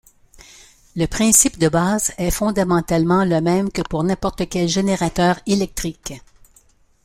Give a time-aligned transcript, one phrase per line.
[0.95, 6.13] Le principe de base est fondamentalement le même que pour n'importe quel générateur électrique.